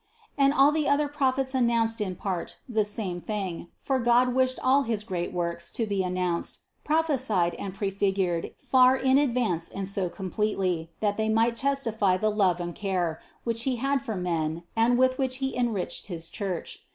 And 0.35 0.51
all 0.51 0.71
the 0.71 0.89
other 0.89 1.07
prophets 1.07 1.53
announced 1.53 2.01
in 2.01 2.15
part 2.15 2.57
the 2.67 2.83
same 2.83 3.21
thing, 3.21 3.67
for 3.79 3.99
God 3.99 4.33
wished 4.33 4.57
all 4.63 4.81
his 4.81 5.03
great 5.03 5.31
works 5.31 5.69
to 5.73 5.85
be 5.85 6.01
announced, 6.01 6.61
prophesied 6.83 7.53
and 7.59 7.71
prefigured 7.75 8.51
far 8.57 8.95
in 8.95 9.19
ad 9.19 9.35
vance 9.35 9.69
and 9.69 9.87
so 9.87 10.09
completely, 10.09 10.89
that 11.01 11.17
they 11.17 11.29
might 11.29 11.55
testify 11.55 12.17
the 12.17 12.31
love 12.31 12.59
and 12.59 12.73
care, 12.73 13.21
which 13.43 13.61
He 13.61 13.75
had 13.75 14.01
for 14.01 14.15
men 14.15 14.63
and 14.75 14.97
with 14.97 15.19
which 15.19 15.35
He 15.35 15.55
enriched 15.55 16.07
his 16.07 16.27
Church. 16.27 16.79